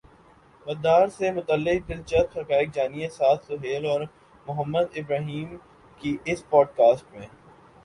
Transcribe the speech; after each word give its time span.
whether 0.65 1.07
سے 1.17 1.31
متعلق 1.31 1.87
دلچسپ 1.89 2.37
حقائق 2.37 2.73
جانیے 2.75 3.09
سعد 3.09 3.45
سہیل 3.47 3.85
اور 3.85 4.01
محمد 4.47 4.97
ابراہیم 4.97 5.55
کی 6.01 6.17
اس 6.25 6.47
پوڈکاسٹ 6.49 7.13
میں 7.13 7.27